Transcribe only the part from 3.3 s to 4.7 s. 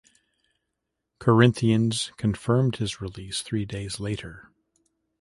three days later.